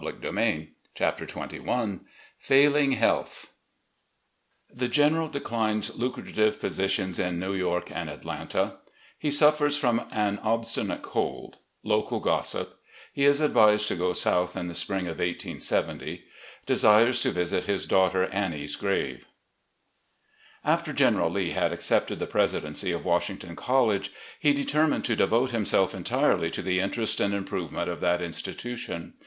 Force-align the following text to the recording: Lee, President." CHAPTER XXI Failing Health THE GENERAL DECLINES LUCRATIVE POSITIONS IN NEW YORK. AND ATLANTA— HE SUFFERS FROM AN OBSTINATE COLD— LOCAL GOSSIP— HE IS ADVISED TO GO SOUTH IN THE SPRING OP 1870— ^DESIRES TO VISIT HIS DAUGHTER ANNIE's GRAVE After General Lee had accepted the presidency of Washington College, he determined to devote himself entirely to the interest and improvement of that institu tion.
Lee, 0.03 0.13
President." 0.13 0.69
CHAPTER 0.95 1.27
XXI 1.27 1.99
Failing 2.39 2.93
Health 2.93 3.53
THE 4.67 4.87
GENERAL 4.87 5.27
DECLINES 5.27 5.95
LUCRATIVE 5.95 6.59
POSITIONS 6.59 7.19
IN 7.19 7.37
NEW 7.37 7.53
YORK. 7.53 7.91
AND 7.91 8.09
ATLANTA— 8.09 8.77
HE 9.19 9.29
SUFFERS 9.29 9.77
FROM 9.77 10.07
AN 10.11 10.39
OBSTINATE 10.39 11.03
COLD— 11.03 11.57
LOCAL 11.91 12.19
GOSSIP— 12.19 12.79
HE 13.13 13.25
IS 13.25 13.41
ADVISED 13.41 13.87
TO 13.89 13.95
GO 13.95 14.13
SOUTH 14.13 14.57
IN 14.57 14.69
THE 14.69 14.73
SPRING 14.73 15.03
OP 15.07 15.19
1870— 15.19 16.23
^DESIRES 16.65 17.21
TO 17.21 17.29
VISIT 17.31 17.65
HIS 17.65 17.85
DAUGHTER 17.85 18.25
ANNIE's 18.33 18.75
GRAVE 18.77 19.27
After 20.65 20.93
General 20.93 21.29
Lee 21.29 21.51
had 21.51 21.71
accepted 21.71 22.17
the 22.17 22.25
presidency 22.25 22.91
of 22.91 23.05
Washington 23.05 23.55
College, 23.55 24.11
he 24.39 24.51
determined 24.51 25.05
to 25.05 25.15
devote 25.15 25.51
himself 25.51 25.93
entirely 25.93 26.49
to 26.49 26.63
the 26.63 26.79
interest 26.79 27.19
and 27.19 27.35
improvement 27.35 27.87
of 27.87 28.01
that 28.01 28.21
institu 28.21 28.75
tion. 28.75 29.13